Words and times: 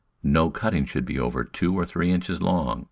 No 0.23 0.49
cutting 0.49 0.85
should 0.85 1.05
be 1.05 1.19
over 1.19 1.43
two 1.43 1.77
or 1.77 1.85
three 1.85 2.09
inches 2.11 2.41
long. 2.41 2.79